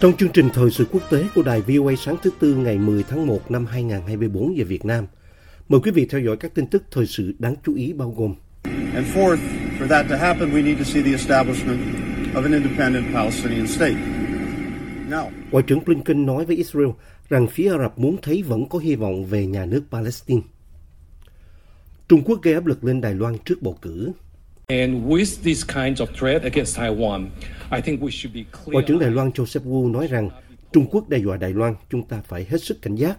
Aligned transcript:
Trong 0.00 0.16
chương 0.16 0.32
trình 0.32 0.50
thời 0.54 0.70
sự 0.70 0.86
quốc 0.92 1.02
tế 1.10 1.26
của 1.34 1.42
đài 1.42 1.60
VOA 1.60 1.94
sáng 1.98 2.16
thứ 2.22 2.30
Tư 2.38 2.54
ngày 2.54 2.78
10 2.78 3.02
tháng 3.02 3.26
1 3.26 3.50
năm 3.50 3.66
2024 3.66 4.56
giờ 4.56 4.64
Việt 4.68 4.84
Nam, 4.84 5.06
mời 5.68 5.80
quý 5.80 5.90
vị 5.90 6.06
theo 6.10 6.20
dõi 6.20 6.36
các 6.36 6.54
tin 6.54 6.66
tức 6.66 6.82
thời 6.90 7.06
sự 7.06 7.34
đáng 7.38 7.54
chú 7.66 7.74
ý 7.74 7.92
bao 7.92 8.10
gồm 8.10 8.34
And 8.94 9.06
fourth, 9.14 9.38
for 9.80 9.88
that 9.88 10.06
to 10.10 10.16
happen, 10.16 10.50
we 10.50 10.64
need 10.64 10.78
to 10.78 10.84
see 10.84 11.02
the 11.02 11.10
establishment 11.10 11.80
of 12.34 12.42
an 12.42 12.52
independent 12.52 13.04
Palestinian 13.14 13.66
state. 13.66 13.96
Now, 15.10 15.30
Ngoại 15.50 15.64
trưởng 15.66 15.84
Blinken 15.84 16.26
nói 16.26 16.44
với 16.44 16.56
Israel 16.56 16.88
rằng 17.28 17.46
phía 17.46 17.70
Ả 17.70 17.78
Rập 17.78 17.98
muốn 17.98 18.16
thấy 18.22 18.42
vẫn 18.42 18.68
có 18.68 18.78
hy 18.78 18.94
vọng 18.94 19.24
về 19.24 19.46
nhà 19.46 19.64
nước 19.66 19.82
Palestine. 19.90 20.42
Trung 22.08 22.22
Quốc 22.24 22.42
gây 22.42 22.54
áp 22.54 22.66
lực 22.66 22.84
lên 22.84 23.00
Đài 23.00 23.14
Loan 23.14 23.36
trước 23.44 23.62
bầu 23.62 23.78
cử. 23.82 24.12
And 24.68 25.06
with 25.06 25.42
these 25.44 25.62
kinds 25.62 26.00
of 26.00 26.06
threat 26.18 26.42
against 26.42 26.76
Taiwan, 26.78 27.30
I 27.70 27.80
think 27.80 28.00
we 28.00 28.10
should 28.10 28.34
be 28.34 28.44
clear. 28.52 28.72
Ngoại 28.72 28.84
trưởng 28.88 28.98
Đài 28.98 29.10
Loan 29.10 29.30
Joseph 29.30 29.64
Wu 29.64 29.90
nói 29.92 30.06
rằng 30.06 30.30
Trung 30.72 30.86
Quốc 30.90 31.08
đe 31.08 31.18
dọa 31.18 31.36
Đài 31.36 31.52
Loan, 31.52 31.74
chúng 31.90 32.08
ta 32.08 32.20
phải 32.28 32.46
hết 32.50 32.62
sức 32.62 32.82
cảnh 32.82 32.94
giác. 32.94 33.18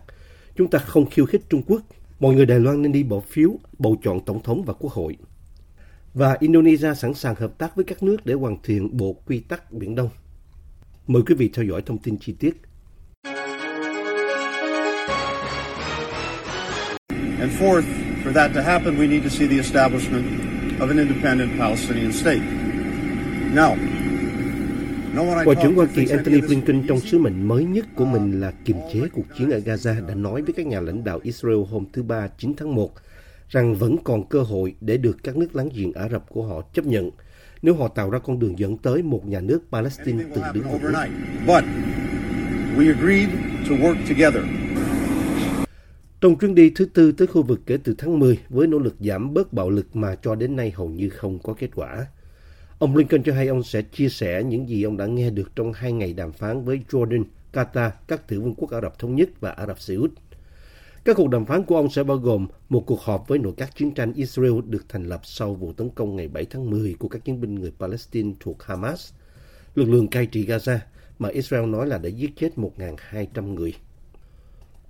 Chúng 0.55 0.69
ta 0.69 0.79
không 0.79 1.09
khiêu 1.09 1.25
khích 1.25 1.41
Trung 1.49 1.61
Quốc. 1.67 1.81
Mọi 2.19 2.35
người 2.35 2.45
Đài 2.45 2.59
Loan 2.59 2.81
nên 2.81 2.91
đi 2.91 3.03
bỏ 3.03 3.19
phiếu, 3.19 3.51
bầu 3.79 3.97
chọn 4.03 4.19
tổng 4.25 4.43
thống 4.43 4.63
và 4.65 4.73
quốc 4.73 4.93
hội. 4.93 5.17
Và 6.13 6.37
Indonesia 6.39 6.93
sẵn 6.95 7.13
sàng 7.13 7.35
hợp 7.35 7.57
tác 7.57 7.75
với 7.75 7.85
các 7.85 8.03
nước 8.03 8.25
để 8.25 8.33
hoàn 8.33 8.57
thiện 8.63 8.97
Bộ 8.97 9.15
Quy 9.25 9.39
tắc 9.39 9.71
Biển 9.71 9.95
Đông. 9.95 10.09
Mời 11.07 11.21
quý 11.27 11.35
vị 11.35 11.49
theo 11.53 11.65
dõi 11.65 11.81
thông 11.81 11.97
tin 11.97 12.17
chi 12.17 12.33
tiết. 12.39 12.61
and 17.39 17.51
fourth, 17.59 17.85
for 18.23 18.31
that 18.31 18.53
to 18.53 18.61
happen, 18.61 18.97
we 18.97 19.07
need 19.07 19.23
to 19.23 19.29
see 19.29 19.47
the 19.47 19.59
establishment 19.59 20.46
of 20.79 20.89
an 20.89 20.97
independent 20.97 21.51
Palestinian 21.59 22.11
state. 22.13 22.41
Now, 23.55 23.75
no 25.13 25.21
one 25.23 25.39
I 25.39 25.45
Ngoại 25.45 25.57
trưởng 25.63 25.75
Hoa 25.75 25.85
to 25.85 25.91
Kỳ 25.95 26.05
Antony 26.09 26.41
Blinken 26.41 26.87
trong 26.87 26.99
sứ 26.99 27.19
mệnh 27.19 27.47
mới 27.47 27.65
nhất 27.65 27.85
của 27.95 28.05
mình 28.05 28.39
là 28.39 28.51
kiềm 28.65 28.77
chế 28.93 28.99
cuộc 29.13 29.25
chiến 29.37 29.49
ở 29.49 29.59
Gaza 29.59 30.07
đã 30.07 30.13
nói 30.15 30.41
với 30.41 30.53
các 30.53 30.65
nhà 30.65 30.79
lãnh 30.79 31.03
đạo 31.03 31.19
Israel 31.23 31.57
hôm 31.69 31.85
thứ 31.93 32.03
Ba 32.03 32.27
9 32.27 32.53
tháng 32.57 32.75
1 32.75 32.91
rằng 33.49 33.75
vẫn 33.75 33.97
còn 34.03 34.29
cơ 34.29 34.41
hội 34.41 34.75
để 34.81 34.97
được 34.97 35.17
các 35.23 35.37
nước 35.37 35.55
láng 35.55 35.69
giềng 35.75 35.93
Ả 35.93 36.09
Rập 36.09 36.29
của 36.29 36.43
họ 36.43 36.61
chấp 36.73 36.85
nhận 36.85 37.11
nếu 37.61 37.75
họ 37.75 37.87
tạo 37.87 38.09
ra 38.09 38.19
con 38.19 38.39
đường 38.39 38.59
dẫn 38.59 38.77
tới 38.77 39.01
một 39.01 39.27
nhà 39.27 39.41
nước 39.41 39.59
Palestine 39.71 40.23
từ 40.35 40.41
happen 40.41 40.63
đứng 40.63 40.71
vững. 40.81 40.93
Trong 46.21 46.37
chuyến 46.37 46.55
đi 46.55 46.71
thứ 46.75 46.85
tư 46.85 47.11
tới 47.11 47.27
khu 47.27 47.43
vực 47.43 47.61
kể 47.65 47.77
từ 47.83 47.95
tháng 47.97 48.19
10 48.19 48.39
với 48.49 48.67
nỗ 48.67 48.79
lực 48.79 48.95
giảm 48.99 49.33
bớt 49.33 49.53
bạo 49.53 49.69
lực 49.69 49.95
mà 49.95 50.15
cho 50.15 50.35
đến 50.35 50.55
nay 50.55 50.71
hầu 50.71 50.89
như 50.89 51.09
không 51.09 51.39
có 51.39 51.53
kết 51.53 51.69
quả. 51.75 52.07
Ông 52.79 52.95
Lincoln 52.95 53.23
cho 53.23 53.33
hay 53.33 53.47
ông 53.47 53.63
sẽ 53.63 53.81
chia 53.81 54.09
sẻ 54.09 54.43
những 54.43 54.69
gì 54.69 54.83
ông 54.83 54.97
đã 54.97 55.05
nghe 55.05 55.29
được 55.29 55.55
trong 55.55 55.73
hai 55.73 55.91
ngày 55.91 56.13
đàm 56.13 56.31
phán 56.31 56.65
với 56.65 56.81
Jordan, 56.89 57.23
Qatar, 57.53 57.89
các 58.07 58.27
tiểu 58.27 58.41
vương 58.41 58.55
quốc 58.55 58.71
Ả 58.71 58.81
Rập 58.81 58.99
Thống 58.99 59.15
Nhất 59.15 59.29
và 59.39 59.51
Ả 59.51 59.67
Rập 59.67 59.79
Xê 59.79 59.95
Út. 59.95 60.11
Các 61.05 61.17
cuộc 61.17 61.29
đàm 61.29 61.45
phán 61.45 61.63
của 61.63 61.75
ông 61.75 61.89
sẽ 61.89 62.03
bao 62.03 62.17
gồm 62.17 62.47
một 62.69 62.83
cuộc 62.87 63.01
họp 63.01 63.27
với 63.27 63.39
nội 63.39 63.53
các 63.57 63.75
chiến 63.75 63.93
tranh 63.93 64.13
Israel 64.13 64.53
được 64.65 64.85
thành 64.89 65.03
lập 65.03 65.21
sau 65.23 65.53
vụ 65.53 65.73
tấn 65.73 65.89
công 65.89 66.15
ngày 66.15 66.27
7 66.27 66.45
tháng 66.45 66.69
10 66.69 66.95
của 66.99 67.07
các 67.07 67.25
chiến 67.25 67.41
binh 67.41 67.55
người 67.55 67.71
Palestine 67.79 68.33
thuộc 68.39 68.63
Hamas, 68.63 69.11
lực 69.75 69.89
lượng 69.89 70.07
cai 70.07 70.25
trị 70.25 70.45
Gaza 70.45 70.77
mà 71.19 71.29
Israel 71.29 71.65
nói 71.65 71.87
là 71.87 71.97
đã 71.97 72.09
giết 72.09 72.31
chết 72.35 72.49
1.200 72.55 73.53
người. 73.53 73.73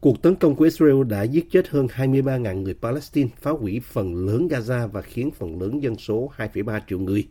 Cuộc 0.01 0.21
tấn 0.21 0.35
công 0.35 0.55
của 0.55 0.63
Israel 0.63 1.03
đã 1.07 1.23
giết 1.23 1.51
chết 1.51 1.67
hơn 1.67 1.87
23.000 1.87 2.61
người 2.61 2.73
Palestine, 2.73 3.29
phá 3.41 3.51
hủy 3.51 3.81
phần 3.91 4.15
lớn 4.15 4.47
Gaza 4.47 4.87
và 4.87 5.01
khiến 5.01 5.31
phần 5.31 5.61
lớn 5.61 5.83
dân 5.83 5.95
số 5.95 6.31
2,3 6.37 6.79
triệu 6.87 6.99
người 6.99 7.27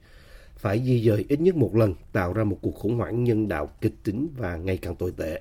phải 0.57 0.83
di 0.85 1.05
dời 1.09 1.25
ít 1.29 1.41
nhất 1.41 1.57
một 1.57 1.77
lần, 1.77 1.95
tạo 2.13 2.33
ra 2.33 2.45
một 2.45 2.59
cuộc 2.63 2.75
khủng 2.75 2.97
hoảng 2.97 3.25
nhân 3.25 3.49
đạo 3.49 3.71
kịch 3.81 3.95
tính 4.05 4.29
và 4.37 4.57
ngày 4.57 4.77
càng 4.77 4.97
tồi 4.97 5.13
tệ. 5.17 5.41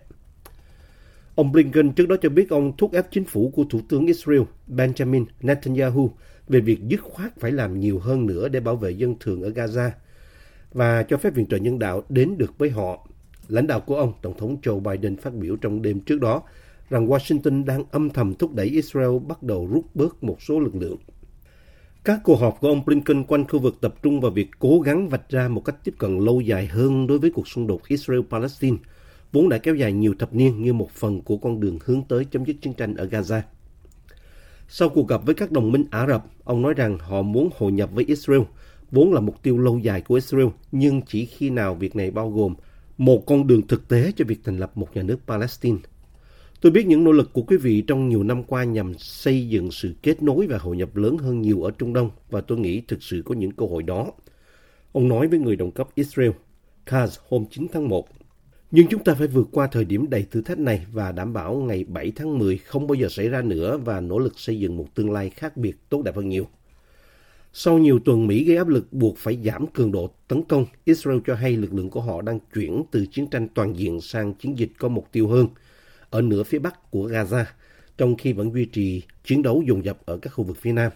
Ông 1.35 1.51
Blinken 1.51 1.91
trước 1.91 2.07
đó 2.07 2.15
cho 2.21 2.29
biết 2.29 2.49
ông 2.49 2.77
thúc 2.77 2.93
ép 2.93 3.11
chính 3.11 3.25
phủ 3.25 3.51
của 3.55 3.63
Thủ 3.69 3.79
tướng 3.89 4.05
Israel 4.05 4.41
Benjamin 4.67 5.25
Netanyahu 5.41 6.11
về 6.47 6.59
việc 6.59 6.79
dứt 6.87 7.01
khoát 7.01 7.39
phải 7.39 7.51
làm 7.51 7.79
nhiều 7.79 7.99
hơn 7.99 8.25
nữa 8.25 8.47
để 8.47 8.59
bảo 8.59 8.75
vệ 8.75 8.91
dân 8.91 9.15
thường 9.19 9.41
ở 9.41 9.49
Gaza 9.49 9.89
và 10.73 11.03
cho 11.03 11.17
phép 11.17 11.33
viện 11.33 11.45
trợ 11.45 11.57
nhân 11.57 11.79
đạo 11.79 12.03
đến 12.09 12.37
được 12.37 12.57
với 12.57 12.69
họ. 12.69 13.07
Lãnh 13.47 13.67
đạo 13.67 13.79
của 13.79 13.95
ông, 13.95 14.13
Tổng 14.21 14.37
thống 14.37 14.57
Joe 14.61 14.79
Biden 14.79 15.17
phát 15.17 15.33
biểu 15.33 15.55
trong 15.55 15.81
đêm 15.81 15.99
trước 15.99 16.21
đó 16.21 16.43
rằng 16.89 17.07
Washington 17.07 17.65
đang 17.65 17.83
âm 17.91 18.09
thầm 18.09 18.33
thúc 18.33 18.53
đẩy 18.53 18.67
Israel 18.67 19.19
bắt 19.27 19.43
đầu 19.43 19.67
rút 19.71 19.95
bớt 19.95 20.23
một 20.23 20.41
số 20.41 20.59
lực 20.59 20.75
lượng. 20.75 20.97
Các 22.03 22.19
cuộc 22.23 22.35
họp 22.35 22.57
của 22.61 22.67
ông 22.67 22.85
Blinken 22.85 23.23
quanh 23.23 23.47
khu 23.47 23.59
vực 23.59 23.75
tập 23.81 23.95
trung 24.03 24.21
vào 24.21 24.31
việc 24.31 24.49
cố 24.59 24.79
gắng 24.79 25.09
vạch 25.09 25.29
ra 25.29 25.47
một 25.47 25.65
cách 25.65 25.75
tiếp 25.83 25.93
cận 25.97 26.19
lâu 26.19 26.41
dài 26.41 26.67
hơn 26.67 27.07
đối 27.07 27.19
với 27.19 27.31
cuộc 27.31 27.47
xung 27.47 27.67
đột 27.67 27.81
Israel-Palestine, 27.87 28.77
vốn 29.31 29.49
đã 29.49 29.57
kéo 29.57 29.75
dài 29.75 29.93
nhiều 29.93 30.13
thập 30.19 30.33
niên 30.33 30.61
như 30.61 30.73
một 30.73 30.91
phần 30.91 31.21
của 31.21 31.37
con 31.37 31.59
đường 31.59 31.79
hướng 31.85 32.03
tới 32.03 32.25
chấm 32.25 32.45
dứt 32.45 32.55
chiến 32.61 32.73
tranh 32.73 32.95
ở 32.95 33.05
Gaza. 33.05 33.41
Sau 34.67 34.89
cuộc 34.89 35.07
gặp 35.07 35.25
với 35.25 35.35
các 35.35 35.51
đồng 35.51 35.71
minh 35.71 35.85
Ả 35.91 36.07
Rập, 36.07 36.25
ông 36.43 36.61
nói 36.61 36.73
rằng 36.73 36.97
họ 36.99 37.21
muốn 37.21 37.49
hội 37.57 37.71
nhập 37.71 37.89
với 37.93 38.05
Israel, 38.05 38.41
vốn 38.91 39.13
là 39.13 39.19
mục 39.21 39.43
tiêu 39.43 39.57
lâu 39.57 39.79
dài 39.79 40.01
của 40.01 40.15
Israel, 40.15 40.47
nhưng 40.71 41.01
chỉ 41.01 41.25
khi 41.25 41.49
nào 41.49 41.75
việc 41.75 41.95
này 41.95 42.11
bao 42.11 42.29
gồm 42.29 42.55
một 42.97 43.23
con 43.25 43.47
đường 43.47 43.67
thực 43.67 43.87
tế 43.87 44.11
cho 44.15 44.25
việc 44.27 44.39
thành 44.43 44.57
lập 44.57 44.77
một 44.77 44.87
nhà 44.93 45.03
nước 45.03 45.19
Palestine. 45.27 45.77
Tôi 46.65 46.71
biết 46.71 46.87
những 46.87 47.03
nỗ 47.03 47.11
lực 47.11 47.33
của 47.33 47.41
quý 47.41 47.57
vị 47.57 47.81
trong 47.81 48.09
nhiều 48.09 48.23
năm 48.23 48.43
qua 48.43 48.63
nhằm 48.63 48.93
xây 48.97 49.47
dựng 49.47 49.71
sự 49.71 49.93
kết 50.03 50.23
nối 50.23 50.47
và 50.47 50.57
hội 50.57 50.77
nhập 50.77 50.95
lớn 50.95 51.17
hơn 51.17 51.41
nhiều 51.41 51.63
ở 51.63 51.71
Trung 51.71 51.93
Đông 51.93 52.09
và 52.29 52.41
tôi 52.41 52.57
nghĩ 52.57 52.81
thực 52.87 53.03
sự 53.03 53.21
có 53.25 53.35
những 53.35 53.51
cơ 53.51 53.65
hội 53.65 53.83
đó. 53.83 54.11
Ông 54.91 55.07
nói 55.07 55.27
với 55.27 55.39
người 55.39 55.55
đồng 55.55 55.71
cấp 55.71 55.87
Israel, 55.95 56.31
Kaz, 56.85 57.07
hôm 57.29 57.45
9 57.51 57.67
tháng 57.73 57.89
1. 57.89 58.07
Nhưng 58.71 58.87
chúng 58.87 59.03
ta 59.03 59.13
phải 59.13 59.27
vượt 59.27 59.47
qua 59.51 59.67
thời 59.67 59.85
điểm 59.85 60.09
đầy 60.09 60.25
thử 60.31 60.41
thách 60.41 60.59
này 60.59 60.85
và 60.91 61.11
đảm 61.11 61.33
bảo 61.33 61.55
ngày 61.55 61.83
7 61.83 62.11
tháng 62.15 62.39
10 62.39 62.57
không 62.57 62.87
bao 62.87 62.95
giờ 62.95 63.07
xảy 63.09 63.29
ra 63.29 63.41
nữa 63.41 63.77
và 63.77 63.99
nỗ 63.99 64.19
lực 64.19 64.39
xây 64.39 64.59
dựng 64.59 64.77
một 64.77 64.95
tương 64.95 65.11
lai 65.11 65.29
khác 65.29 65.57
biệt 65.57 65.75
tốt 65.89 66.01
đẹp 66.01 66.15
hơn 66.15 66.29
nhiều. 66.29 66.47
Sau 67.53 67.77
nhiều 67.77 67.99
tuần 68.05 68.27
Mỹ 68.27 68.43
gây 68.43 68.57
áp 68.57 68.67
lực 68.67 68.93
buộc 68.93 69.17
phải 69.17 69.39
giảm 69.45 69.67
cường 69.67 69.91
độ 69.91 70.11
tấn 70.27 70.43
công, 70.43 70.65
Israel 70.85 71.19
cho 71.27 71.35
hay 71.35 71.57
lực 71.57 71.73
lượng 71.73 71.89
của 71.89 72.01
họ 72.01 72.21
đang 72.21 72.39
chuyển 72.53 72.83
từ 72.91 73.05
chiến 73.05 73.27
tranh 73.27 73.47
toàn 73.47 73.77
diện 73.77 74.01
sang 74.01 74.33
chiến 74.33 74.59
dịch 74.59 74.71
có 74.77 74.87
mục 74.87 75.07
tiêu 75.11 75.27
hơn 75.27 75.47
ở 76.15 76.21
nửa 76.21 76.43
phía 76.43 76.59
bắc 76.59 76.91
của 76.91 77.07
Gaza, 77.07 77.43
trong 77.97 78.15
khi 78.17 78.33
vẫn 78.33 78.53
duy 78.53 78.65
trì 78.65 79.03
chiến 79.23 79.41
đấu 79.41 79.63
dồn 79.67 79.85
dập 79.85 79.97
ở 80.05 80.17
các 80.17 80.29
khu 80.29 80.43
vực 80.43 80.57
phía 80.57 80.71
nam. 80.71 80.91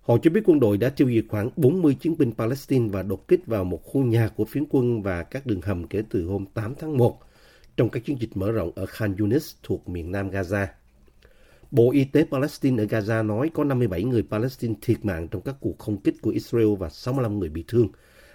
Họ 0.00 0.16
cho 0.22 0.30
biết 0.30 0.40
quân 0.44 0.60
đội 0.60 0.78
đã 0.78 0.88
tiêu 0.88 1.08
diệt 1.08 1.24
khoảng 1.28 1.50
40 1.56 1.96
chiến 2.00 2.14
binh 2.18 2.32
Palestine 2.32 2.88
và 2.88 3.02
đột 3.02 3.28
kích 3.28 3.46
vào 3.46 3.64
một 3.64 3.80
khu 3.84 4.04
nhà 4.04 4.28
của 4.28 4.44
phiến 4.44 4.64
quân 4.70 5.02
và 5.02 5.22
các 5.22 5.46
đường 5.46 5.60
hầm 5.60 5.86
kể 5.86 6.02
từ 6.10 6.24
hôm 6.26 6.46
8 6.54 6.74
tháng 6.74 6.96
1 6.96 7.20
trong 7.76 7.88
các 7.88 8.04
chiến 8.04 8.20
dịch 8.20 8.36
mở 8.36 8.52
rộng 8.52 8.72
ở 8.74 8.86
Khan 8.86 9.16
Yunis 9.16 9.54
thuộc 9.62 9.88
miền 9.88 10.12
nam 10.12 10.30
Gaza. 10.30 10.66
Bộ 11.70 11.92
Y 11.92 12.04
tế 12.04 12.24
Palestine 12.30 12.82
ở 12.82 12.86
Gaza 12.86 13.26
nói 13.26 13.50
có 13.54 13.64
57 13.64 14.04
người 14.04 14.24
Palestine 14.30 14.74
thiệt 14.82 15.04
mạng 15.04 15.28
trong 15.28 15.42
các 15.42 15.56
cuộc 15.60 15.78
không 15.78 16.00
kích 16.00 16.14
của 16.22 16.30
Israel 16.30 16.74
và 16.78 16.88
65 16.88 17.38
người 17.38 17.48
bị 17.48 17.64
thương 17.68 17.88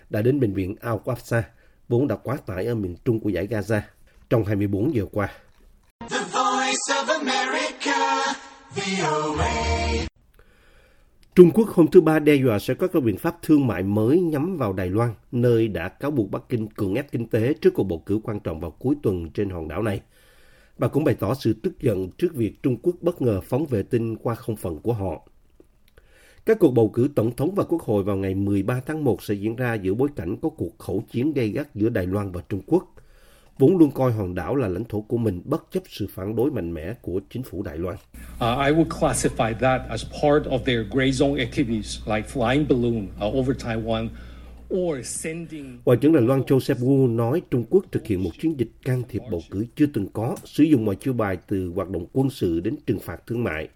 đã 0.10 0.22
đến 0.22 0.40
bệnh 0.40 0.54
viện 0.54 0.76
Al-Aqsa, 0.82 1.42
vốn 1.90 2.08
đã 2.08 2.16
quá 2.16 2.38
tải 2.38 2.66
ở 2.66 2.76
miền 2.76 2.96
trung 3.06 3.20
của 3.20 3.30
giải 3.30 3.48
Gaza 3.48 3.82
trong 4.30 4.46
24 4.46 4.96
giờ 4.96 5.06
qua. 5.12 5.30
Trung 11.36 11.52
Quốc 11.54 11.68
hôm 11.68 11.88
thứ 11.88 12.02
Ba 12.02 12.20
đe 12.20 12.36
dọa 12.36 12.60
sẽ 12.60 12.74
có 12.74 12.88
các 12.88 13.04
biện 13.04 13.18
pháp 13.18 13.36
thương 13.42 13.68
mại 13.68 13.84
mới 13.84 14.20
nhắm 14.20 14.58
vào 14.58 14.74
Đài 14.74 14.90
Loan, 14.90 15.14
nơi 15.32 15.68
đã 15.68 15.90
cáo 15.90 16.12
buộc 16.12 16.32
Bắc 16.32 16.50
Kinh 16.50 16.68
cường 16.68 16.96
ép 16.96 17.12
kinh 17.12 17.28
tế 17.28 17.54
trước 17.54 17.74
cuộc 17.74 17.84
bầu 17.84 18.04
cử 18.06 18.20
quan 18.24 18.40
trọng 18.40 18.60
vào 18.60 18.72
cuối 18.72 18.96
tuần 19.04 19.30
trên 19.30 19.50
hòn 19.50 19.68
đảo 19.68 19.84
này. 19.84 20.02
Bà 20.78 20.88
cũng 20.88 21.04
bày 21.04 21.16
tỏ 21.16 21.34
sự 21.34 21.54
tức 21.54 21.80
giận 21.80 22.10
trước 22.18 22.36
việc 22.36 22.64
Trung 22.64 22.78
Quốc 22.82 22.96
bất 23.02 23.22
ngờ 23.22 23.42
phóng 23.42 23.66
vệ 23.66 23.84
tinh 23.84 24.16
qua 24.16 24.36
không 24.36 24.56
phận 24.56 24.80
của 24.80 24.94
họ. 24.94 25.28
Các 26.46 26.60
cuộc 26.60 26.72
bầu 26.72 26.90
cử 26.90 27.10
tổng 27.16 27.36
thống 27.36 27.56
và 27.56 27.64
quốc 27.64 27.82
hội 27.82 28.04
vào 28.04 28.16
ngày 28.16 28.36
13 28.36 28.82
tháng 28.86 29.04
1 29.04 29.24
sẽ 29.24 29.34
diễn 29.34 29.56
ra 29.56 29.74
giữa 29.74 29.94
bối 29.94 30.10
cảnh 30.16 30.38
có 30.42 30.50
cuộc 30.50 30.80
khẩu 30.80 31.04
chiến 31.12 31.34
gay 31.34 31.50
gắt 31.50 31.76
giữa 31.76 31.90
Đài 31.90 32.08
Loan 32.08 32.32
và 32.32 32.42
Trung 32.50 32.62
Quốc, 32.68 32.96
vốn 33.60 33.78
luôn 33.78 33.92
coi 33.92 34.12
hòn 34.12 34.36
đảo 34.36 34.56
là 34.56 34.68
lãnh 34.68 34.84
thổ 34.84 35.02
của 35.02 35.18
mình 35.18 35.42
bất 35.46 35.64
chấp 35.72 35.84
sự 35.90 36.08
phản 36.14 36.36
đối 36.36 36.52
mạnh 36.52 36.74
mẽ 36.74 36.94
của 37.02 37.22
chính 37.30 37.44
phủ 37.44 37.64
Đài 37.64 37.78
Loan. 37.78 37.96
Uh, 37.96 38.40
I 38.40 38.72
would 38.74 38.88
classify 39.00 39.54
that 39.54 39.82
as 39.90 40.06
part 40.24 40.44
of 40.44 40.58
their 40.66 40.80
gray 40.92 41.12
zone 41.12 41.40
activities, 41.40 42.00
like 42.06 42.28
flying 42.34 42.66
balloon 42.70 43.08
uh, 43.28 43.36
over 43.36 43.58
Taiwan 43.66 44.08
or 44.74 45.06
sending 45.06 45.78
Ngoại 45.86 45.98
trưởng 46.02 46.14
Đài 46.14 46.24
Loan 46.24 46.42
Joseph 46.42 46.76
Wu 46.76 47.16
nói 47.16 47.42
Trung 47.52 47.66
Quốc 47.70 47.86
thực 47.92 48.06
hiện 48.06 48.24
một 48.24 48.30
chiến 48.42 48.60
dịch 48.60 48.72
can 48.84 49.04
thiệp 49.10 49.22
bầu 49.32 49.42
cử 49.52 49.66
chưa 49.76 49.86
từng 49.94 50.08
có, 50.14 50.36
sử 50.46 50.64
dụng 50.64 50.86
mọi 50.86 50.96
chiêu 50.96 51.14
bài 51.14 51.38
từ 51.48 51.72
hoạt 51.76 51.90
động 51.90 52.06
quân 52.14 52.30
sự 52.30 52.60
đến 52.60 52.76
trừng 52.86 53.00
phạt 53.00 53.28
thương 53.28 53.44
mại, 53.44 53.68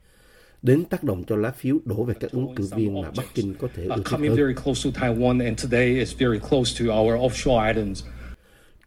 đến 0.62 0.86
tác 0.86 1.03
động 1.03 1.24
cho 1.27 1.36
lá 1.36 1.51
phiếu 1.51 1.77
đổ 1.86 2.03
về 2.03 2.13
các 2.19 2.31
ứng 2.31 2.56
cử 2.56 2.68
viên 2.75 3.01
mà 3.01 3.12
Bắc 3.18 3.25
Kinh 3.33 3.53
có 3.59 3.68
thể 3.75 3.83
ưa 3.83 3.89
uh, 3.89 3.97
thích 3.97 4.03
coming 4.12 4.31
hơn. 4.31 4.38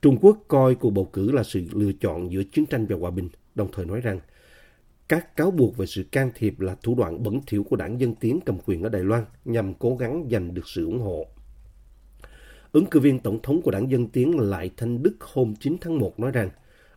Trung 0.07 0.19
Quốc 0.21 0.39
coi 0.49 0.75
cuộc 0.75 0.91
bầu 0.91 1.05
cử 1.13 1.33
là 1.33 1.43
sự 1.43 1.67
lựa 1.73 1.93
chọn 2.01 2.33
giữa 2.33 2.43
chiến 2.53 2.67
tranh 2.67 2.87
và 2.87 2.97
hòa 2.97 3.11
bình, 3.11 3.29
đồng 3.55 3.69
thời 3.73 3.87
nói 3.87 4.01
rằng 4.01 4.21
các 5.09 5.37
cáo 5.37 5.51
buộc 5.51 5.77
về 5.77 5.87
sự 5.87 6.05
can 6.13 6.31
thiệp 6.35 6.61
là 6.61 6.77
thủ 6.83 6.95
đoạn 6.95 7.23
bẩn 7.23 7.41
thỉu 7.47 7.65
của 7.65 7.77
đảng 7.77 8.01
Dân 8.01 8.15
Tiến 8.15 8.41
cầm 8.47 8.59
quyền 8.67 8.83
ở 8.83 8.89
Đài 8.89 9.05
Loan 9.05 9.25
nhằm 9.45 9.75
cố 9.75 9.97
gắng 9.97 10.29
giành 10.31 10.55
được 10.55 10.69
sự 10.69 10.85
ủng 10.85 11.01
hộ. 11.01 11.27
Ứng 12.73 12.87
cử 12.87 13.01
viên 13.01 13.19
tổng 13.19 13.43
thống 13.43 13.63
của 13.63 13.71
đảng 13.71 13.91
Dân 13.91 14.09
Tiến 14.09 14.39
Lại 14.39 14.71
Thanh 14.77 15.03
Đức 15.03 15.17
hôm 15.21 15.55
9 15.61 15.77
tháng 15.81 15.99
1 15.99 16.21
nói 16.21 16.31
rằng 16.31 16.51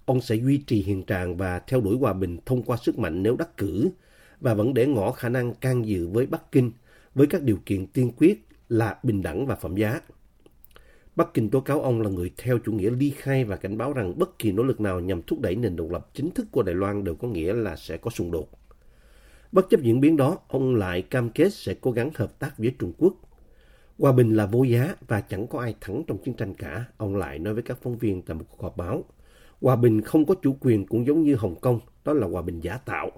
ông 0.05 0.21
sẽ 0.21 0.35
duy 0.35 0.57
trì 0.57 0.83
hiện 0.83 1.03
trạng 1.03 1.37
và 1.37 1.59
theo 1.59 1.81
đuổi 1.81 1.97
hòa 1.97 2.13
bình 2.13 2.37
thông 2.45 2.63
qua 2.63 2.77
sức 2.77 2.99
mạnh 2.99 3.23
nếu 3.23 3.35
đắc 3.35 3.57
cử 3.57 3.89
và 4.39 4.53
vẫn 4.53 4.73
để 4.73 4.87
ngỏ 4.87 5.11
khả 5.11 5.29
năng 5.29 5.53
can 5.53 5.85
dự 5.85 6.07
với 6.07 6.25
Bắc 6.25 6.51
Kinh 6.51 6.71
với 7.15 7.27
các 7.27 7.41
điều 7.41 7.57
kiện 7.65 7.87
tiên 7.87 8.11
quyết 8.17 8.47
là 8.69 8.99
bình 9.03 9.21
đẳng 9.21 9.45
và 9.45 9.55
phẩm 9.55 9.75
giá. 9.75 10.01
Bắc 11.15 11.33
Kinh 11.33 11.49
tố 11.49 11.59
cáo 11.59 11.81
ông 11.81 12.01
là 12.01 12.09
người 12.09 12.31
theo 12.37 12.59
chủ 12.65 12.71
nghĩa 12.71 12.89
ly 12.89 13.09
khai 13.09 13.45
và 13.45 13.55
cảnh 13.55 13.77
báo 13.77 13.93
rằng 13.93 14.19
bất 14.19 14.39
kỳ 14.39 14.51
nỗ 14.51 14.63
lực 14.63 14.81
nào 14.81 14.99
nhằm 14.99 15.21
thúc 15.21 15.39
đẩy 15.39 15.55
nền 15.55 15.75
độc 15.75 15.91
lập 15.91 16.09
chính 16.13 16.31
thức 16.31 16.47
của 16.51 16.63
Đài 16.63 16.75
Loan 16.75 17.03
đều 17.03 17.15
có 17.15 17.27
nghĩa 17.27 17.53
là 17.53 17.75
sẽ 17.75 17.97
có 17.97 18.09
xung 18.11 18.31
đột. 18.31 18.49
Bất 19.51 19.69
chấp 19.69 19.81
diễn 19.81 20.01
biến 20.01 20.17
đó, 20.17 20.37
ông 20.47 20.75
lại 20.75 21.01
cam 21.01 21.29
kết 21.29 21.53
sẽ 21.53 21.75
cố 21.81 21.91
gắng 21.91 22.09
hợp 22.15 22.39
tác 22.39 22.57
với 22.57 22.75
Trung 22.79 22.93
Quốc. 22.97 23.13
Hòa 23.99 24.11
bình 24.11 24.35
là 24.35 24.45
vô 24.45 24.63
giá 24.63 24.95
và 25.07 25.21
chẳng 25.21 25.47
có 25.47 25.59
ai 25.59 25.75
thắng 25.81 26.03
trong 26.07 26.17
chiến 26.17 26.33
tranh 26.33 26.53
cả, 26.53 26.85
ông 26.97 27.15
lại 27.15 27.39
nói 27.39 27.53
với 27.53 27.63
các 27.63 27.77
phóng 27.81 27.97
viên 27.97 28.21
tại 28.21 28.35
một 28.35 28.45
cuộc 28.49 28.63
họp 28.63 28.77
báo. 28.77 29.03
Hòa 29.61 29.75
bình 29.75 30.01
không 30.01 30.25
có 30.25 30.35
chủ 30.41 30.57
quyền 30.59 30.85
cũng 30.85 31.07
giống 31.07 31.23
như 31.23 31.35
Hồng 31.35 31.55
Kông, 31.61 31.79
đó 32.05 32.13
là 32.13 32.27
hòa 32.27 32.41
bình 32.41 32.59
giả 32.59 32.77
tạo. 32.77 33.11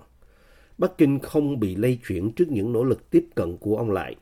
Bắc 0.77 0.97
Kinh 0.97 1.19
không 1.19 1.59
bị 1.59 1.75
lây 1.75 1.99
chuyển 2.07 2.31
trước 2.31 2.51
những 2.51 2.73
nỗ 2.73 2.83
lực 2.83 3.09
tiếp 3.09 3.25
cận 3.35 3.57
của 3.57 3.77
ông 3.77 3.91
lại. 3.91 4.15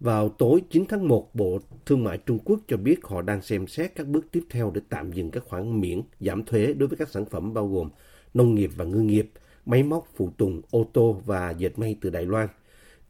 Vào 0.00 0.28
tối 0.28 0.62
9 0.70 0.84
tháng 0.88 1.08
1, 1.08 1.34
Bộ 1.34 1.58
Thương 1.86 2.04
mại 2.04 2.18
Trung 2.18 2.38
Quốc 2.44 2.60
cho 2.68 2.76
biết 2.76 3.04
họ 3.04 3.22
đang 3.22 3.42
xem 3.42 3.66
xét 3.66 3.94
các 3.94 4.06
bước 4.06 4.26
tiếp 4.32 4.42
theo 4.50 4.70
để 4.74 4.80
tạm 4.88 5.12
dừng 5.12 5.30
các 5.30 5.44
khoản 5.44 5.80
miễn 5.80 6.02
giảm 6.20 6.44
thuế 6.44 6.72
đối 6.72 6.88
với 6.88 6.96
các 6.96 7.08
sản 7.08 7.24
phẩm 7.24 7.54
bao 7.54 7.68
gồm 7.68 7.90
nông 8.34 8.54
nghiệp 8.54 8.70
và 8.76 8.84
ngư 8.84 9.00
nghiệp, 9.00 9.30
máy 9.66 9.82
móc, 9.82 10.08
phụ 10.14 10.30
tùng, 10.36 10.60
ô 10.70 10.86
tô 10.92 11.22
và 11.26 11.50
dệt 11.50 11.78
may 11.78 11.96
từ 12.00 12.10
Đài 12.10 12.26
Loan. 12.26 12.48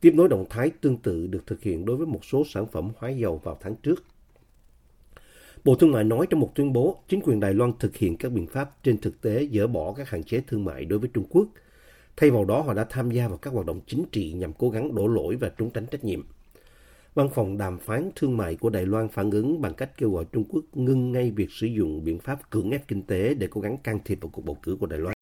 Tiếp 0.00 0.12
nối 0.14 0.28
động 0.28 0.44
thái 0.50 0.70
tương 0.70 0.96
tự 0.96 1.26
được 1.26 1.46
thực 1.46 1.62
hiện 1.62 1.84
đối 1.84 1.96
với 1.96 2.06
một 2.06 2.24
số 2.24 2.42
sản 2.52 2.66
phẩm 2.66 2.90
hóa 2.96 3.10
dầu 3.10 3.40
vào 3.44 3.58
tháng 3.60 3.76
trước. 3.76 4.04
Bộ 5.64 5.74
Thương 5.74 5.92
mại 5.92 6.04
nói 6.04 6.26
trong 6.30 6.40
một 6.40 6.52
tuyên 6.54 6.72
bố, 6.72 6.98
chính 7.08 7.20
quyền 7.20 7.40
Đài 7.40 7.54
Loan 7.54 7.72
thực 7.78 7.96
hiện 7.96 8.16
các 8.16 8.32
biện 8.32 8.46
pháp 8.46 8.82
trên 8.82 8.98
thực 8.98 9.20
tế 9.20 9.48
dỡ 9.52 9.66
bỏ 9.66 9.92
các 9.92 10.10
hạn 10.10 10.24
chế 10.24 10.40
thương 10.46 10.64
mại 10.64 10.84
đối 10.84 10.98
với 10.98 11.08
Trung 11.14 11.26
Quốc. 11.30 11.48
Thay 12.16 12.30
vào 12.30 12.44
đó, 12.44 12.60
họ 12.60 12.74
đã 12.74 12.86
tham 12.90 13.10
gia 13.10 13.28
vào 13.28 13.38
các 13.38 13.52
hoạt 13.52 13.66
động 13.66 13.80
chính 13.86 14.04
trị 14.12 14.32
nhằm 14.32 14.52
cố 14.52 14.70
gắng 14.70 14.94
đổ 14.94 15.06
lỗi 15.06 15.36
và 15.36 15.48
trốn 15.58 15.70
tránh 15.70 15.86
trách 15.86 16.04
nhiệm. 16.04 16.22
Văn 17.16 17.28
phòng 17.34 17.58
đàm 17.58 17.78
phán 17.78 18.10
thương 18.16 18.36
mại 18.36 18.56
của 18.56 18.70
Đài 18.70 18.86
Loan 18.86 19.08
phản 19.08 19.30
ứng 19.30 19.60
bằng 19.60 19.74
cách 19.74 19.98
kêu 19.98 20.10
gọi 20.10 20.24
Trung 20.32 20.44
Quốc 20.48 20.64
ngưng 20.74 21.12
ngay 21.12 21.30
việc 21.30 21.50
sử 21.50 21.66
dụng 21.66 22.04
biện 22.04 22.18
pháp 22.18 22.50
cưỡng 22.50 22.70
ép 22.70 22.88
kinh 22.88 23.02
tế 23.02 23.34
để 23.34 23.48
cố 23.50 23.60
gắng 23.60 23.76
can 23.84 23.98
thiệp 24.04 24.18
vào 24.20 24.28
cuộc 24.28 24.44
bầu 24.44 24.56
cử 24.62 24.76
của 24.80 24.86
Đài 24.86 24.98
Loan. 24.98 25.14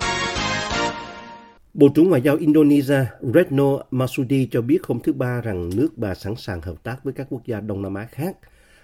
Bộ 1.75 1.89
trưởng 1.95 2.09
Ngoại 2.09 2.23
giao 2.23 2.37
Indonesia 2.37 3.05
Retno 3.35 3.79
Masudi 3.91 4.49
cho 4.51 4.63
biết 4.63 4.79
hôm 4.85 5.01
thứ 5.01 5.13
Ba 5.13 5.41
rằng 5.41 5.71
nước 5.77 5.99
bà 5.99 6.15
sẵn 6.15 6.35
sàng 6.37 6.61
hợp 6.61 6.83
tác 6.83 7.05
với 7.05 7.13
các 7.13 7.27
quốc 7.31 7.47
gia 7.47 7.61
Đông 7.61 7.83
Nam 7.83 7.95
Á 7.95 8.07
khác 8.11 8.37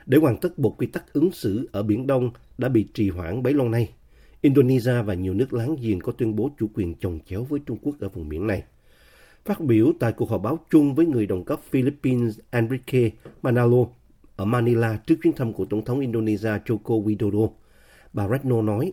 để 0.07 0.19
hoàn 0.19 0.37
tất 0.37 0.59
bộ 0.59 0.71
quy 0.71 0.87
tắc 0.87 1.13
ứng 1.13 1.33
xử 1.33 1.69
ở 1.73 1.83
Biển 1.83 2.07
Đông 2.07 2.31
đã 2.59 2.69
bị 2.69 2.87
trì 2.95 3.11
hoãn 3.11 3.43
bấy 3.43 3.55
lâu 3.55 3.69
nay. 3.69 3.91
Indonesia 4.41 5.03
và 5.03 5.15
nhiều 5.15 5.35
nước 5.35 5.53
láng 5.53 5.77
giềng 5.81 6.01
có 6.01 6.13
tuyên 6.13 6.37
bố 6.37 6.51
chủ 6.59 6.67
quyền 6.75 6.95
chồng 6.95 7.19
chéo 7.27 7.45
với 7.45 7.61
Trung 7.67 7.79
Quốc 7.83 7.95
ở 8.01 8.09
vùng 8.09 8.29
biển 8.29 8.47
này. 8.47 8.63
Phát 9.45 9.61
biểu 9.61 9.93
tại 10.01 10.13
cuộc 10.13 10.31
họp 10.31 10.43
báo 10.43 10.59
chung 10.71 10.95
với 10.95 11.07
người 11.07 11.27
đồng 11.27 11.45
cấp 11.45 11.61
Philippines 11.71 12.39
Enrique 12.51 13.11
Manalo 13.43 13.87
ở 14.37 14.45
Manila 14.45 15.01
trước 15.07 15.15
chuyến 15.23 15.33
thăm 15.33 15.53
của 15.53 15.65
Tổng 15.65 15.85
thống 15.85 16.01
Indonesia 16.01 16.51
Joko 16.65 17.05
Widodo, 17.05 17.51
bà 18.13 18.29
Retno 18.29 18.63
nói, 18.63 18.93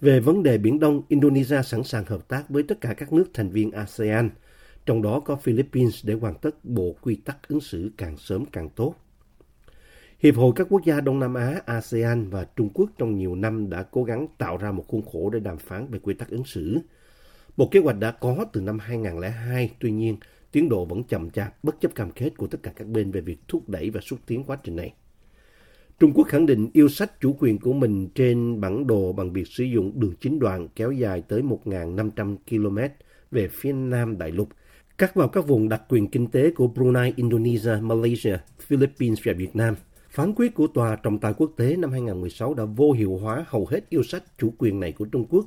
về 0.00 0.20
vấn 0.20 0.42
đề 0.42 0.58
Biển 0.58 0.78
Đông, 0.80 1.02
Indonesia 1.08 1.62
sẵn 1.62 1.84
sàng 1.84 2.04
hợp 2.04 2.28
tác 2.28 2.48
với 2.48 2.62
tất 2.62 2.80
cả 2.80 2.94
các 2.94 3.12
nước 3.12 3.24
thành 3.34 3.50
viên 3.50 3.70
ASEAN, 3.70 4.30
trong 4.86 5.02
đó 5.02 5.20
có 5.20 5.36
Philippines 5.36 6.06
để 6.06 6.14
hoàn 6.14 6.34
tất 6.34 6.64
bộ 6.64 6.94
quy 7.02 7.16
tắc 7.16 7.48
ứng 7.48 7.60
xử 7.60 7.90
càng 7.96 8.16
sớm 8.16 8.44
càng 8.46 8.68
tốt. 8.68 8.94
Hiệp 10.18 10.36
hội 10.36 10.52
các 10.56 10.66
quốc 10.70 10.84
gia 10.84 11.00
Đông 11.00 11.18
Nam 11.18 11.34
Á, 11.34 11.60
ASEAN 11.66 12.30
và 12.30 12.44
Trung 12.56 12.68
Quốc 12.74 12.90
trong 12.98 13.14
nhiều 13.14 13.34
năm 13.34 13.70
đã 13.70 13.82
cố 13.82 14.04
gắng 14.04 14.26
tạo 14.38 14.56
ra 14.56 14.72
một 14.72 14.84
khuôn 14.88 15.02
khổ 15.12 15.30
để 15.30 15.40
đàm 15.40 15.58
phán 15.58 15.86
về 15.90 15.98
quy 15.98 16.14
tắc 16.14 16.30
ứng 16.30 16.44
xử. 16.44 16.78
Một 17.56 17.70
kế 17.70 17.80
hoạch 17.80 17.98
đã 17.98 18.10
có 18.10 18.44
từ 18.52 18.60
năm 18.60 18.78
2002, 18.78 19.70
tuy 19.80 19.90
nhiên 19.90 20.16
tiến 20.52 20.68
độ 20.68 20.84
vẫn 20.84 21.04
chậm 21.04 21.30
chạp 21.30 21.64
bất 21.64 21.80
chấp 21.80 21.94
cam 21.94 22.10
kết 22.10 22.30
của 22.36 22.46
tất 22.46 22.58
cả 22.62 22.72
các 22.76 22.86
bên 22.86 23.10
về 23.10 23.20
việc 23.20 23.38
thúc 23.48 23.68
đẩy 23.68 23.90
và 23.90 24.00
xúc 24.00 24.18
tiến 24.26 24.44
quá 24.44 24.56
trình 24.64 24.76
này. 24.76 24.94
Trung 26.00 26.12
Quốc 26.14 26.28
khẳng 26.28 26.46
định 26.46 26.70
yêu 26.72 26.88
sách 26.88 27.20
chủ 27.20 27.36
quyền 27.38 27.58
của 27.58 27.72
mình 27.72 28.08
trên 28.14 28.60
bản 28.60 28.86
đồ 28.86 29.12
bằng 29.12 29.32
việc 29.32 29.46
sử 29.46 29.64
dụng 29.64 30.00
đường 30.00 30.14
chính 30.20 30.38
đoạn 30.38 30.68
kéo 30.76 30.92
dài 30.92 31.22
tới 31.28 31.42
1.500 31.42 32.36
km 32.50 32.78
về 33.30 33.48
phía 33.48 33.72
nam 33.72 34.18
đại 34.18 34.32
lục, 34.32 34.48
cắt 34.98 35.14
vào 35.14 35.28
các 35.28 35.46
vùng 35.46 35.68
đặc 35.68 35.82
quyền 35.88 36.08
kinh 36.08 36.26
tế 36.26 36.50
của 36.50 36.68
Brunei, 36.68 37.12
Indonesia, 37.16 37.76
Malaysia, 37.82 38.36
Philippines 38.58 39.18
và 39.24 39.32
Việt 39.32 39.56
Nam. 39.56 39.74
Phán 40.10 40.32
quyết 40.36 40.54
của 40.54 40.66
Tòa 40.66 40.96
trọng 40.96 41.18
tài 41.18 41.32
quốc 41.32 41.52
tế 41.56 41.76
năm 41.76 41.90
2016 41.90 42.54
đã 42.54 42.64
vô 42.64 42.92
hiệu 42.92 43.16
hóa 43.16 43.44
hầu 43.48 43.66
hết 43.66 43.88
yêu 43.88 44.02
sách 44.02 44.22
chủ 44.38 44.54
quyền 44.58 44.80
này 44.80 44.92
của 44.92 45.04
Trung 45.04 45.26
Quốc, 45.30 45.46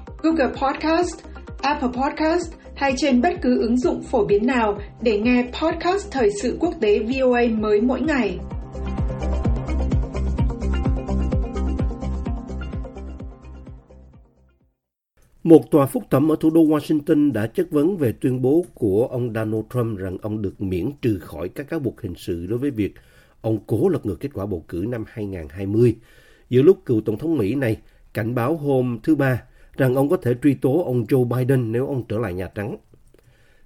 Google 0.23 0.51
Podcast, 0.61 1.25
Apple 1.61 1.89
Podcast 1.89 2.53
hay 2.75 2.93
trên 2.97 3.21
bất 3.21 3.33
cứ 3.41 3.61
ứng 3.61 3.77
dụng 3.77 4.03
phổ 4.03 4.25
biến 4.25 4.45
nào 4.45 4.79
để 5.01 5.19
nghe 5.19 5.51
podcast 5.61 6.11
Thời 6.11 6.29
sự 6.41 6.57
quốc 6.59 6.73
tế 6.81 6.99
VOA 6.99 7.41
mới 7.59 7.81
mỗi 7.81 8.01
ngày. 8.01 8.39
Một 15.43 15.71
tòa 15.71 15.85
phúc 15.85 16.03
thẩm 16.09 16.31
ở 16.31 16.35
thủ 16.39 16.49
đô 16.49 16.61
Washington 16.61 17.31
đã 17.31 17.47
chất 17.47 17.71
vấn 17.71 17.97
về 17.97 18.13
tuyên 18.21 18.41
bố 18.41 18.65
của 18.73 19.07
ông 19.11 19.33
Donald 19.33 19.63
Trump 19.73 19.99
rằng 19.99 20.17
ông 20.21 20.41
được 20.41 20.61
miễn 20.61 20.91
trừ 21.01 21.19
khỏi 21.19 21.49
các 21.49 21.69
cáo 21.69 21.79
buộc 21.79 22.01
hình 22.01 22.13
sự 22.17 22.45
đối 22.47 22.59
với 22.59 22.71
việc 22.71 22.93
ông 23.41 23.59
cố 23.67 23.89
lật 23.89 24.05
ngược 24.05 24.19
kết 24.19 24.29
quả 24.33 24.45
bầu 24.45 24.65
cử 24.67 24.85
năm 24.89 25.03
2020, 25.07 25.95
giữa 26.49 26.61
lúc 26.61 26.85
cựu 26.85 27.01
Tổng 27.01 27.17
thống 27.17 27.37
Mỹ 27.37 27.55
này 27.55 27.77
cảnh 28.13 28.35
báo 28.35 28.57
hôm 28.57 28.99
thứ 29.03 29.15
Ba 29.15 29.41
rằng 29.77 29.95
ông 29.95 30.09
có 30.09 30.17
thể 30.17 30.35
truy 30.43 30.53
tố 30.53 30.83
ông 30.83 31.03
Joe 31.03 31.23
Biden 31.23 31.71
nếu 31.71 31.87
ông 31.87 32.03
trở 32.09 32.19
lại 32.19 32.33
Nhà 32.33 32.47
Trắng. 32.55 32.77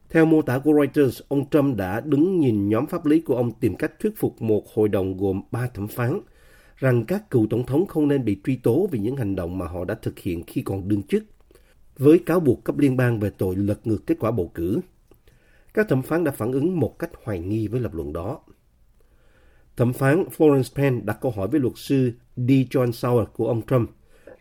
Theo 0.09 0.25
mô 0.25 0.41
tả 0.41 0.59
của 0.59 0.73
Reuters, 0.73 1.21
ông 1.27 1.49
Trump 1.49 1.77
đã 1.77 1.99
đứng 1.99 2.39
nhìn 2.39 2.69
nhóm 2.69 2.85
pháp 2.85 3.05
lý 3.05 3.21
của 3.21 3.35
ông 3.35 3.51
tìm 3.51 3.75
cách 3.75 3.99
thuyết 3.99 4.13
phục 4.17 4.41
một 4.41 4.73
hội 4.73 4.89
đồng 4.89 5.17
gồm 5.17 5.41
ba 5.51 5.67
thẩm 5.67 5.87
phán 5.87 6.19
rằng 6.77 7.03
các 7.05 7.29
cựu 7.29 7.47
tổng 7.49 7.65
thống 7.65 7.85
không 7.85 8.07
nên 8.07 8.25
bị 8.25 8.41
truy 8.45 8.55
tố 8.55 8.87
vì 8.91 8.99
những 8.99 9.15
hành 9.15 9.35
động 9.35 9.57
mà 9.57 9.67
họ 9.67 9.85
đã 9.85 9.95
thực 9.95 10.19
hiện 10.19 10.43
khi 10.47 10.61
còn 10.61 10.87
đương 10.87 11.03
chức, 11.03 11.23
với 11.97 12.19
cáo 12.19 12.39
buộc 12.39 12.63
cấp 12.63 12.77
liên 12.77 12.97
bang 12.97 13.19
về 13.19 13.29
tội 13.29 13.55
lật 13.55 13.87
ngược 13.87 14.07
kết 14.07 14.15
quả 14.19 14.31
bầu 14.31 14.51
cử. 14.53 14.79
Các 15.73 15.89
thẩm 15.89 16.01
phán 16.01 16.23
đã 16.23 16.31
phản 16.31 16.51
ứng 16.51 16.79
một 16.79 16.99
cách 16.99 17.11
hoài 17.23 17.39
nghi 17.39 17.67
với 17.67 17.79
lập 17.79 17.93
luận 17.93 18.13
đó. 18.13 18.39
Thẩm 19.77 19.93
phán 19.93 20.23
Florence 20.37 20.75
Penn 20.75 21.05
đặt 21.05 21.17
câu 21.21 21.31
hỏi 21.31 21.47
với 21.47 21.59
luật 21.59 21.73
sư 21.75 22.11
D. 22.35 22.49
John 22.49 22.91
Sauer 22.91 23.27
của 23.33 23.47
ông 23.47 23.61
Trump 23.61 23.89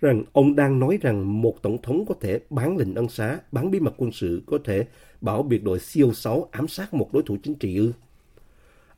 rằng 0.05 0.25
ông 0.33 0.57
đang 0.57 0.79
nói 0.79 0.99
rằng 1.03 1.43
một 1.43 1.63
tổng 1.63 1.83
thống 1.83 2.05
có 2.09 2.15
thể 2.21 2.41
bán 2.51 2.77
lệnh 2.77 2.95
ân 2.95 3.09
xá, 3.09 3.41
bán 3.53 3.71
bí 3.71 3.81
mật 3.81 3.95
quân 3.97 4.13
sự, 4.13 4.43
có 4.47 4.59
thể 4.65 4.87
bảo 5.21 5.43
biệt 5.43 5.63
đội 5.63 5.79
CO6 5.79 6.47
ám 6.51 6.69
sát 6.69 6.95
một 6.95 7.13
đối 7.13 7.23
thủ 7.23 7.37
chính 7.43 7.55
trị 7.55 7.77
ư. 7.77 7.93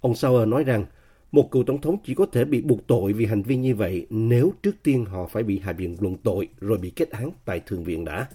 Ông 0.01 0.15
Sauer 0.15 0.49
nói 0.49 0.65
rằng 0.65 0.85
một 1.33 1.51
cựu 1.51 1.65
tổng 1.65 1.81
thống 1.81 1.97
chỉ 2.05 2.15
có 2.15 2.27
thể 2.27 2.45
bị 2.45 2.61
buộc 2.61 2.87
tội 2.87 3.13
vì 3.13 3.27
hành 3.27 3.43
vi 3.43 3.57
như 3.57 3.75
vậy 3.75 4.07
nếu 4.11 4.53
trước 4.63 4.77
tiên 4.83 5.05
họ 5.05 5.27
phải 5.27 5.43
bị 5.43 5.59
hạ 5.59 5.73
viện 5.73 5.97
luận 6.01 6.17
tội 6.17 6.49
rồi 6.61 6.79
bị 6.79 6.91
kết 6.91 7.11
án 7.11 7.31
tại 7.45 7.61
Thượng 7.61 7.85
viện 7.85 8.05
đã. 8.05 8.29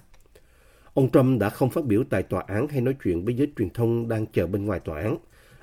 Ông 0.94 1.10
Trump 1.10 1.40
đã 1.40 1.50
không 1.50 1.70
phát 1.70 1.86
biểu 1.86 2.04
tại 2.10 2.24
tòa 2.24 2.44
án 2.48 2.68
hay 2.68 2.82
nói 2.82 2.96
chuyện 3.04 3.26
với 3.26 3.34
giới 3.34 3.52
truyền 3.58 3.70
thông 3.70 4.08
đang 4.08 4.26
chờ 4.26 4.48
bên 4.48 4.66
ngoài 4.66 4.80
tòa 4.80 5.02
án. 5.02 5.18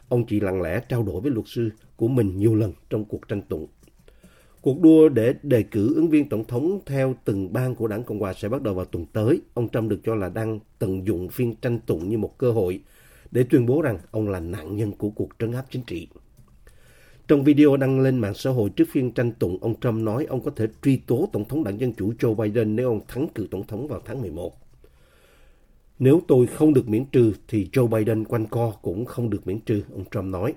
Ông 0.09 0.27
chỉ 0.27 0.41
lặng 0.41 0.63
lẽ 0.63 0.81
trao 0.89 1.03
đổi 1.03 1.21
với 1.21 1.31
luật 1.31 1.47
sư 1.49 1.71
của 1.97 2.09
mình 2.09 2.37
nhiều 2.37 2.55
lần 2.55 2.73
trong 2.91 3.05
cuộc 3.05 3.29
tranh 3.29 3.43
tụng. 3.43 3.67
Cuộc 4.63 4.81
đua 4.81 5.09
để 5.09 5.35
đề 5.43 5.63
cử 5.63 5.95
ứng 5.95 6.09
viên 6.09 6.29
tổng 6.29 6.45
thống 6.45 6.81
theo 6.87 7.15
từng 7.25 7.53
bang 7.53 7.75
của 7.75 7.89
đảng 7.89 8.05
Cộng 8.05 8.19
hòa 8.19 8.33
sẽ 8.33 8.49
bắt 8.49 8.63
đầu 8.63 8.75
vào 8.75 8.85
tuần 8.85 9.07
tới. 9.13 9.41
Ông 9.55 9.69
Trump 9.69 9.91
được 9.91 10.01
cho 10.05 10.15
là 10.15 10.29
đang 10.29 10.61
tận 10.79 11.07
dụng 11.07 11.29
phiên 11.29 11.55
tranh 11.57 11.79
tụng 11.87 12.09
như 12.09 12.19
một 12.19 12.39
cơ 12.39 12.51
hội 12.51 12.81
để 13.31 13.45
tuyên 13.51 13.67
bố 13.67 13.83
rằng 13.83 13.99
ông 14.11 14.29
là 14.29 14.41
nạn 14.41 14.77
nhân 14.77 14.93
của 14.93 15.11
cuộc 15.11 15.29
trấn 15.39 15.53
áp 15.53 15.65
chính 15.71 15.83
trị. 15.83 16.09
Trong 17.29 17.45
video 17.45 17.77
đăng 17.77 18.01
lên 18.01 18.19
mạng 18.19 18.35
xã 18.35 18.51
hội 18.51 18.71
trước 18.71 18.85
phiên 18.91 19.11
tranh 19.11 19.33
tụng, 19.33 19.59
ông 19.61 19.81
Trump 19.81 20.03
nói 20.03 20.25
ông 20.25 20.45
có 20.45 20.51
thể 20.57 20.67
truy 20.83 20.97
tố 20.97 21.29
Tổng 21.33 21.45
thống 21.45 21.65
đảng 21.65 21.81
Dân 21.81 21.93
Chủ 21.93 22.13
Joe 22.19 22.35
Biden 22.35 22.77
nếu 22.77 22.89
ông 22.89 23.01
thắng 23.09 23.29
cử 23.35 23.49
Tổng 23.51 23.67
thống 23.67 23.89
vào 23.89 24.01
tháng 24.05 24.21
11. 24.21 24.55
Nếu 25.99 26.21
tôi 26.29 26.47
không 26.47 26.75
được 26.75 26.89
miễn 26.89 27.05
trừ 27.05 27.33
thì 27.49 27.69
Joe 27.73 27.87
Biden 27.87 28.25
quanh 28.25 28.47
co 28.47 28.71
cũng 28.83 29.05
không 29.05 29.31
được 29.31 29.47
miễn 29.47 29.61
trừ, 29.61 29.83
ông 29.93 30.05
Trump 30.11 30.25
nói. 30.25 30.55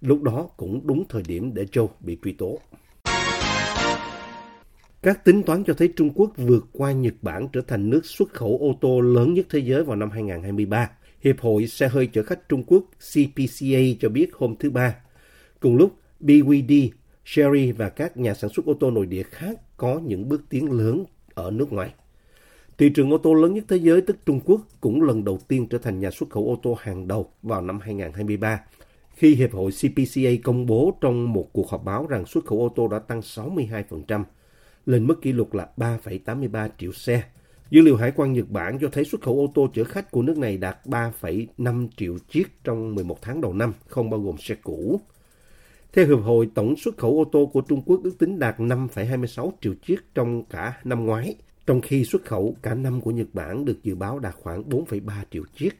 Lúc 0.00 0.22
đó 0.22 0.48
cũng 0.56 0.86
đúng 0.86 1.04
thời 1.08 1.22
điểm 1.26 1.54
để 1.54 1.64
Joe 1.64 1.88
bị 2.00 2.18
truy 2.24 2.32
tố. 2.32 2.58
Các 5.04 5.24
tính 5.24 5.42
toán 5.42 5.64
cho 5.64 5.74
thấy 5.74 5.92
Trung 5.96 6.10
Quốc 6.14 6.32
vượt 6.36 6.66
qua 6.72 6.92
Nhật 6.92 7.14
Bản 7.22 7.48
trở 7.52 7.60
thành 7.60 7.90
nước 7.90 8.06
xuất 8.06 8.32
khẩu 8.32 8.58
ô 8.60 8.78
tô 8.80 9.00
lớn 9.00 9.34
nhất 9.34 9.46
thế 9.50 9.58
giới 9.58 9.84
vào 9.84 9.96
năm 9.96 10.10
2023. 10.10 10.90
Hiệp 11.20 11.40
hội 11.40 11.66
xe 11.66 11.88
hơi 11.88 12.06
chở 12.06 12.22
khách 12.22 12.48
Trung 12.48 12.64
Quốc 12.66 12.84
CPCA 12.98 13.80
cho 14.00 14.08
biết 14.08 14.34
hôm 14.34 14.54
thứ 14.58 14.70
Ba. 14.70 14.96
Cùng 15.60 15.76
lúc, 15.76 15.92
BYD, 16.20 16.72
Chery 17.24 17.72
và 17.72 17.88
các 17.88 18.16
nhà 18.16 18.34
sản 18.34 18.50
xuất 18.50 18.66
ô 18.66 18.74
tô 18.74 18.90
nội 18.90 19.06
địa 19.06 19.22
khác 19.22 19.76
có 19.76 20.00
những 20.04 20.28
bước 20.28 20.42
tiến 20.48 20.72
lớn 20.72 21.04
ở 21.34 21.50
nước 21.50 21.72
ngoài. 21.72 21.94
Thị 22.78 22.88
trường 22.88 23.10
ô 23.10 23.18
tô 23.18 23.34
lớn 23.34 23.54
nhất 23.54 23.64
thế 23.68 23.76
giới 23.76 24.00
tức 24.00 24.16
Trung 24.26 24.40
Quốc 24.44 24.60
cũng 24.80 25.02
lần 25.02 25.24
đầu 25.24 25.38
tiên 25.48 25.66
trở 25.68 25.78
thành 25.78 26.00
nhà 26.00 26.10
xuất 26.10 26.30
khẩu 26.30 26.48
ô 26.48 26.58
tô 26.62 26.76
hàng 26.80 27.08
đầu 27.08 27.32
vào 27.42 27.62
năm 27.62 27.80
2023 27.80 28.60
khi 29.14 29.34
Hiệp 29.34 29.52
hội 29.52 29.70
CPCA 29.70 30.30
công 30.44 30.66
bố 30.66 30.98
trong 31.00 31.32
một 31.32 31.52
cuộc 31.52 31.70
họp 31.70 31.84
báo 31.84 32.06
rằng 32.06 32.26
xuất 32.26 32.44
khẩu 32.44 32.60
ô 32.60 32.68
tô 32.76 32.88
đã 32.88 32.98
tăng 32.98 33.20
62%, 33.20 34.24
lên 34.86 35.06
mức 35.06 35.22
kỷ 35.22 35.32
lục 35.32 35.54
là 35.54 35.68
3,83 35.76 36.68
triệu 36.78 36.92
xe. 36.92 37.22
Dữ 37.70 37.80
liệu 37.80 37.96
Hải 37.96 38.12
quan 38.16 38.32
Nhật 38.32 38.50
Bản 38.50 38.78
cho 38.80 38.88
thấy 38.92 39.04
xuất 39.04 39.20
khẩu 39.20 39.34
ô 39.34 39.52
tô 39.54 39.68
chở 39.74 39.84
khách 39.84 40.10
của 40.10 40.22
nước 40.22 40.38
này 40.38 40.56
đạt 40.56 40.78
3,5 40.84 41.88
triệu 41.96 42.18
chiếc 42.28 42.64
trong 42.64 42.94
11 42.94 43.22
tháng 43.22 43.40
đầu 43.40 43.52
năm, 43.52 43.72
không 43.88 44.10
bao 44.10 44.20
gồm 44.20 44.36
xe 44.38 44.54
cũ. 44.62 45.00
Theo 45.92 46.06
Hiệp 46.06 46.18
hội, 46.24 46.48
tổng 46.54 46.76
xuất 46.76 46.96
khẩu 46.96 47.18
ô 47.18 47.24
tô 47.32 47.50
của 47.52 47.60
Trung 47.60 47.82
Quốc 47.86 48.00
ước 48.04 48.18
tính 48.18 48.38
đạt 48.38 48.58
5,26 48.58 49.50
triệu 49.60 49.74
chiếc 49.86 50.00
trong 50.14 50.44
cả 50.44 50.80
năm 50.84 51.06
ngoái, 51.06 51.34
trong 51.66 51.80
khi 51.80 52.04
xuất 52.04 52.24
khẩu 52.24 52.56
cả 52.62 52.74
năm 52.74 53.00
của 53.00 53.10
Nhật 53.10 53.26
Bản 53.32 53.64
được 53.64 53.82
dự 53.82 53.94
báo 53.94 54.18
đạt 54.18 54.34
khoảng 54.34 54.68
4,3 54.68 55.12
triệu 55.30 55.42
chiếc. 55.56 55.70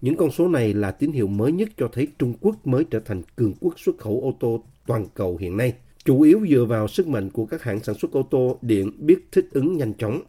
Những 0.00 0.16
con 0.16 0.30
số 0.30 0.48
này 0.48 0.74
là 0.74 0.90
tín 0.90 1.12
hiệu 1.12 1.26
mới 1.26 1.52
nhất 1.52 1.68
cho 1.76 1.88
thấy 1.92 2.08
Trung 2.18 2.34
Quốc 2.40 2.66
mới 2.66 2.84
trở 2.84 3.00
thành 3.00 3.22
cường 3.36 3.54
quốc 3.60 3.78
xuất 3.78 3.98
khẩu 3.98 4.20
ô 4.20 4.36
tô 4.40 4.64
toàn 4.86 5.06
cầu 5.14 5.36
hiện 5.36 5.56
nay, 5.56 5.74
chủ 6.04 6.20
yếu 6.20 6.46
dựa 6.50 6.64
vào 6.64 6.88
sức 6.88 7.08
mạnh 7.08 7.30
của 7.30 7.46
các 7.46 7.62
hãng 7.62 7.80
sản 7.80 7.94
xuất 7.94 8.12
ô 8.12 8.22
tô 8.22 8.58
điện 8.62 8.90
biết 8.98 9.18
thích 9.32 9.48
ứng 9.52 9.76
nhanh 9.76 9.94
chóng. 9.94 10.22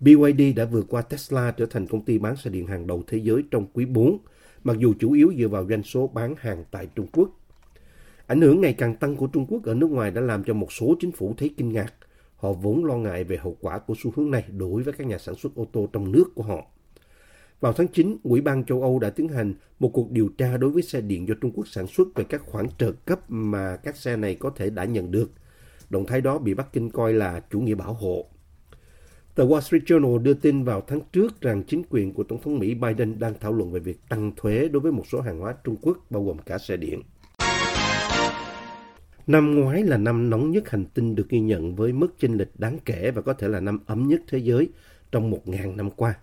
BYD 0.00 0.56
đã 0.56 0.64
vượt 0.64 0.86
qua 0.88 1.02
Tesla 1.02 1.50
trở 1.50 1.66
thành 1.66 1.86
công 1.86 2.04
ty 2.04 2.18
bán 2.18 2.36
xe 2.36 2.50
điện 2.50 2.66
hàng 2.66 2.86
đầu 2.86 3.02
thế 3.06 3.18
giới 3.18 3.42
trong 3.50 3.66
quý 3.72 3.84
4, 3.84 4.18
mặc 4.64 4.78
dù 4.78 4.94
chủ 4.98 5.12
yếu 5.12 5.32
dựa 5.38 5.48
vào 5.48 5.66
doanh 5.68 5.82
số 5.82 6.06
bán 6.06 6.34
hàng 6.38 6.64
tại 6.70 6.88
Trung 6.94 7.06
Quốc. 7.12 7.30
Ảnh 8.26 8.40
hưởng 8.40 8.60
ngày 8.60 8.72
càng 8.72 8.96
tăng 8.96 9.16
của 9.16 9.26
Trung 9.26 9.46
Quốc 9.48 9.64
ở 9.64 9.74
nước 9.74 9.90
ngoài 9.90 10.10
đã 10.10 10.20
làm 10.20 10.44
cho 10.44 10.54
một 10.54 10.72
số 10.72 10.94
chính 11.00 11.12
phủ 11.12 11.34
thấy 11.36 11.54
kinh 11.56 11.72
ngạc. 11.72 11.94
Họ 12.36 12.52
vốn 12.52 12.84
lo 12.84 12.96
ngại 12.96 13.24
về 13.24 13.36
hậu 13.36 13.56
quả 13.60 13.78
của 13.78 13.94
xu 13.98 14.12
hướng 14.16 14.30
này 14.30 14.44
đối 14.58 14.82
với 14.82 14.92
các 14.92 15.06
nhà 15.06 15.18
sản 15.18 15.34
xuất 15.34 15.54
ô 15.54 15.66
tô 15.72 15.88
trong 15.92 16.12
nước 16.12 16.34
của 16.34 16.42
họ. 16.42 16.66
Vào 17.60 17.72
tháng 17.72 17.88
9, 17.88 18.16
Ủy 18.22 18.40
ban 18.40 18.64
châu 18.64 18.82
Âu 18.82 18.98
đã 18.98 19.10
tiến 19.10 19.28
hành 19.28 19.54
một 19.78 19.88
cuộc 19.88 20.10
điều 20.10 20.28
tra 20.38 20.56
đối 20.56 20.70
với 20.70 20.82
xe 20.82 21.00
điện 21.00 21.28
do 21.28 21.34
Trung 21.40 21.50
Quốc 21.54 21.68
sản 21.68 21.86
xuất 21.86 22.08
về 22.14 22.24
các 22.24 22.42
khoản 22.46 22.66
trợ 22.78 22.92
cấp 22.92 23.30
mà 23.30 23.76
các 23.76 23.96
xe 23.96 24.16
này 24.16 24.34
có 24.34 24.50
thể 24.50 24.70
đã 24.70 24.84
nhận 24.84 25.10
được. 25.10 25.30
Động 25.90 26.06
thái 26.06 26.20
đó 26.20 26.38
bị 26.38 26.54
Bắc 26.54 26.72
Kinh 26.72 26.90
coi 26.90 27.12
là 27.12 27.40
chủ 27.50 27.60
nghĩa 27.60 27.74
bảo 27.74 27.92
hộ. 27.92 28.26
Tờ 29.34 29.44
Wall 29.44 29.60
Street 29.60 29.82
Journal 29.82 30.18
đưa 30.18 30.34
tin 30.34 30.64
vào 30.64 30.82
tháng 30.86 31.00
trước 31.12 31.40
rằng 31.40 31.62
chính 31.64 31.82
quyền 31.90 32.14
của 32.14 32.22
Tổng 32.22 32.42
thống 32.42 32.58
Mỹ 32.58 32.74
Biden 32.74 33.18
đang 33.18 33.34
thảo 33.40 33.52
luận 33.52 33.72
về 33.72 33.80
việc 33.80 34.00
tăng 34.08 34.32
thuế 34.36 34.68
đối 34.68 34.80
với 34.80 34.92
một 34.92 35.06
số 35.06 35.20
hàng 35.20 35.38
hóa 35.38 35.54
Trung 35.64 35.76
Quốc, 35.82 35.98
bao 36.10 36.24
gồm 36.24 36.38
cả 36.38 36.58
xe 36.58 36.76
điện. 36.76 37.02
Năm 39.26 39.54
ngoái 39.54 39.82
là 39.82 39.96
năm 39.96 40.30
nóng 40.30 40.50
nhất 40.50 40.70
hành 40.70 40.84
tinh 40.94 41.14
được 41.14 41.28
ghi 41.28 41.40
nhận 41.40 41.76
với 41.76 41.92
mức 41.92 42.14
chênh 42.18 42.32
lệch 42.32 42.60
đáng 42.60 42.78
kể 42.84 43.10
và 43.10 43.22
có 43.22 43.32
thể 43.32 43.48
là 43.48 43.60
năm 43.60 43.78
ấm 43.86 44.08
nhất 44.08 44.20
thế 44.28 44.38
giới 44.38 44.68
trong 45.12 45.30
1.000 45.30 45.76
năm 45.76 45.90
qua. 45.90 46.14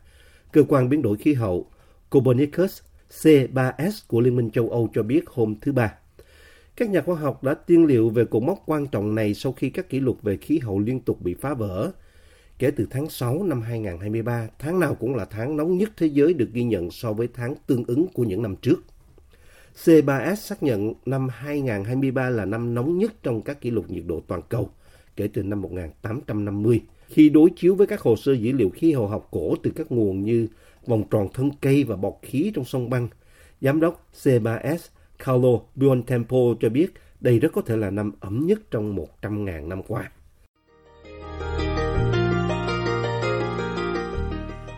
Cơ 0.54 0.64
quan 0.68 0.90
biến 0.90 1.02
đổi 1.02 1.18
khí 1.18 1.34
hậu 1.34 1.68
Copernicus 2.10 2.82
C3S 3.12 3.92
của 4.08 4.22
Liên 4.22 4.36
minh 4.36 4.52
châu 4.52 4.70
Âu 4.70 4.90
cho 4.94 5.04
biết 5.04 5.28
hôm 5.28 5.56
thứ 5.62 5.72
Ba. 5.72 5.94
Các 6.76 6.90
nhà 6.90 7.02
khoa 7.02 7.16
học 7.16 7.44
đã 7.44 7.54
tiên 7.54 7.86
liệu 7.86 8.10
về 8.10 8.26
cột 8.26 8.44
mốc 8.44 8.64
quan 8.66 8.88
trọng 8.88 9.16
này 9.16 9.34
sau 9.34 9.52
khi 9.52 9.70
các 9.70 9.90
kỷ 9.90 10.00
lục 10.00 10.22
về 10.22 10.38
khí 10.38 10.60
hậu 10.60 10.80
liên 10.80 11.00
tục 11.00 11.22
bị 11.22 11.34
phá 11.34 11.54
vỡ. 11.54 11.92
Kể 12.60 12.72
từ 12.72 12.88
tháng 12.90 13.10
6 13.10 13.44
năm 13.44 13.62
2023, 13.62 14.48
tháng 14.60 14.80
nào 14.80 14.96
cũng 14.96 15.16
là 15.16 15.26
tháng 15.26 15.58
nóng 15.58 15.78
nhất 15.78 15.90
thế 15.98 16.08
giới 16.08 16.34
được 16.34 16.50
ghi 16.54 16.64
nhận 16.64 16.92
so 16.92 17.14
với 17.14 17.28
tháng 17.34 17.56
tương 17.68 17.84
ứng 17.86 18.08
của 18.14 18.24
những 18.24 18.42
năm 18.42 18.56
trước. 18.56 18.84
C3S 19.84 20.36
xác 20.36 20.64
nhận 20.64 20.94
năm 21.06 21.28
2023 21.30 22.30
là 22.30 22.46
năm 22.46 22.74
nóng 22.74 22.98
nhất 22.98 23.14
trong 23.24 23.42
các 23.42 23.62
kỷ 23.62 23.72
lục 23.72 23.90
nhiệt 23.90 24.04
độ 24.08 24.22
toàn 24.28 24.42
cầu 24.50 24.70
kể 25.16 25.30
từ 25.34 25.44
năm 25.44 25.62
1850, 25.62 26.82
khi 27.08 27.30
đối 27.30 27.50
chiếu 27.56 27.76
với 27.76 27.88
các 27.88 28.02
hồ 28.02 28.16
sơ 28.16 28.34
dữ 28.34 28.52
liệu 28.52 28.70
khí 28.70 28.92
hậu 28.92 29.08
học 29.08 29.28
cổ 29.32 29.56
từ 29.64 29.72
các 29.76 29.92
nguồn 29.92 30.24
như 30.24 30.48
vòng 30.88 31.04
tròn 31.12 31.28
thân 31.34 31.52
cây 31.62 31.84
và 31.84 31.96
bọt 31.96 32.14
khí 32.22 32.52
trong 32.56 32.66
sông 32.66 32.90
băng. 32.90 33.08
Giám 33.62 33.80
đốc 33.80 34.08
C3S 34.24 34.78
Carlo 35.26 35.60
Buontempo 35.76 36.38
cho 36.60 36.70
biết 36.70 36.88
đây 37.20 37.40
rất 37.40 37.54
có 37.54 37.62
thể 37.62 37.78
là 37.78 37.90
năm 37.90 38.12
ấm 38.20 38.46
nhất 38.46 38.60
trong 38.72 38.96
100.000 39.22 39.68
năm 39.68 39.84
qua. 39.88 40.12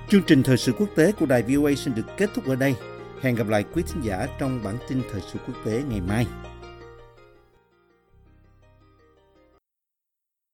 Chương 0.10 0.24
trình 0.28 0.44
thời 0.44 0.58
sự 0.58 0.72
quốc 0.72 0.90
tế 0.96 1.12
của 1.12 1.26
đài 1.26 1.44
VOA 1.44 1.74
xin 1.76 1.96
được 1.96 2.06
kết 2.18 2.30
thúc 2.36 2.46
ở 2.48 2.56
đây. 2.56 2.76
Hẹn 3.22 3.36
gặp 3.36 3.48
lại 3.48 3.66
quý 3.74 3.84
thính 3.88 4.04
giả 4.04 4.28
trong 4.40 4.62
bản 4.64 4.76
tin 4.90 5.02
thời 5.12 5.22
sự 5.22 5.40
quốc 5.48 5.56
tế 5.66 5.84
ngày 5.90 6.02
mai. 6.02 6.28